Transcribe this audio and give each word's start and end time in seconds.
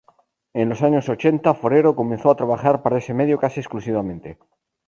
En 0.55 0.69
los 0.69 0.81
años 0.81 1.09
ochenta, 1.09 1.53
Forero 1.53 1.95
comenzó 1.95 2.31
a 2.31 2.35
trabajar 2.35 2.81
para 2.81 2.97
ese 2.97 3.13
medio 3.13 3.37
casi 3.37 3.59
exclusivamente. 3.59 4.39